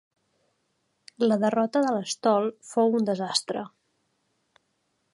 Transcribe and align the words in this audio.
La 1.25 1.37
derrota 1.43 1.83
de 1.87 1.93
l'estol 1.97 2.51
fou 2.73 2.99
un 3.01 3.09
desastre. 3.13 3.67